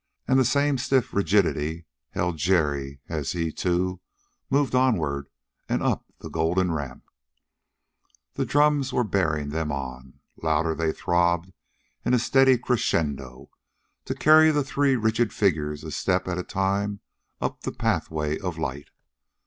And 0.27 0.39
the 0.39 0.45
same 0.45 0.79
stiff 0.79 1.13
rigidity 1.13 1.85
held 2.09 2.37
Jerry 2.39 3.01
as 3.07 3.33
he, 3.33 3.51
too, 3.51 4.01
moved 4.49 4.73
onward 4.73 5.29
and 5.69 5.83
up 5.83 6.05
the 6.21 6.27
golden 6.27 6.71
ramp. 6.71 7.03
The 8.33 8.43
drums 8.47 8.91
were 8.91 9.03
bearing 9.03 9.49
them 9.49 9.71
on. 9.71 10.15
Louder 10.41 10.73
they 10.73 10.91
throbbed 10.91 11.53
in 12.03 12.15
a 12.15 12.17
steady 12.17 12.57
crescendo, 12.57 13.51
to 14.05 14.15
carry 14.15 14.49
the 14.49 14.63
three 14.63 14.95
rigid 14.95 15.31
figures 15.33 15.83
a 15.83 15.91
step 15.91 16.27
at 16.27 16.39
a 16.39 16.43
time 16.43 17.01
up 17.39 17.61
the 17.61 17.71
pathway 17.71 18.39
of 18.39 18.57
light. 18.57 18.89